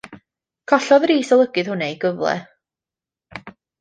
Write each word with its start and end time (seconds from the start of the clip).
Collodd 0.71 1.05
yr 1.07 1.13
is-olygydd 1.15 1.69
hwnnw 1.73 1.91
ei 1.91 1.99
gyfle. 2.07 2.33